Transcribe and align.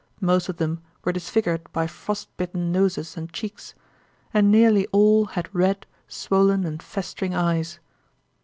Most 0.19 0.49
of 0.49 0.57
them 0.57 0.81
were 1.05 1.11
disfigured 1.11 1.71
by 1.71 1.85
frost 1.85 2.35
bitten 2.35 2.71
noses 2.71 3.15
and 3.15 3.31
cheeks, 3.31 3.75
and 4.33 4.49
nearly 4.51 4.87
all 4.87 5.25
had 5.25 5.53
red, 5.53 5.85
swollen 6.07 6.65
and 6.65 6.81
festering 6.81 7.35
eyes. 7.35 7.79